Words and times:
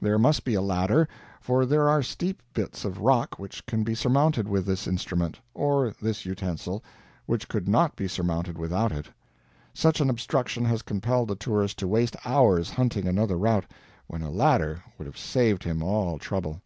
There 0.00 0.16
must 0.16 0.44
be 0.44 0.54
a 0.54 0.62
ladder, 0.62 1.08
for 1.40 1.66
there 1.66 1.88
are 1.88 2.04
steep 2.04 2.40
bits 2.54 2.84
of 2.84 3.00
rock 3.00 3.40
which 3.40 3.66
can 3.66 3.82
be 3.82 3.96
surmounted 3.96 4.46
with 4.46 4.64
this 4.64 4.86
instrument 4.86 5.40
or 5.54 5.92
this 6.00 6.24
utensil 6.24 6.84
but 7.28 7.48
could 7.48 7.66
not 7.66 7.96
be 7.96 8.06
surmounted 8.06 8.56
without 8.56 8.92
it; 8.92 9.06
such 9.74 10.00
an 10.00 10.08
obstruction 10.08 10.64
has 10.66 10.82
compelled 10.82 11.26
the 11.26 11.34
tourist 11.34 11.80
to 11.80 11.88
waste 11.88 12.14
hours 12.24 12.70
hunting 12.70 13.08
another 13.08 13.36
route, 13.36 13.66
when 14.06 14.22
a 14.22 14.30
ladder 14.30 14.80
would 14.98 15.06
have 15.06 15.18
saved 15.18 15.64
him 15.64 15.82
all 15.82 16.16
trouble. 16.16 16.60